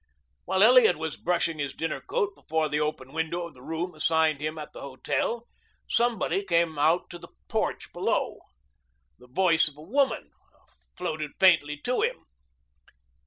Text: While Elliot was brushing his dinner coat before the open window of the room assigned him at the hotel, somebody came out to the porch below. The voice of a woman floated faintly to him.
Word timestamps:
While 0.45 0.63
Elliot 0.63 0.97
was 0.97 1.15
brushing 1.15 1.59
his 1.59 1.75
dinner 1.75 2.01
coat 2.01 2.33
before 2.33 2.67
the 2.69 2.79
open 2.79 3.13
window 3.13 3.45
of 3.45 3.53
the 3.53 3.61
room 3.61 3.93
assigned 3.93 4.41
him 4.41 4.57
at 4.57 4.73
the 4.73 4.81
hotel, 4.81 5.47
somebody 5.87 6.43
came 6.43 6.79
out 6.79 7.07
to 7.11 7.19
the 7.19 7.27
porch 7.47 7.93
below. 7.93 8.39
The 9.19 9.27
voice 9.27 9.67
of 9.67 9.77
a 9.77 9.83
woman 9.83 10.31
floated 10.95 11.33
faintly 11.39 11.77
to 11.83 12.01
him. 12.01 12.25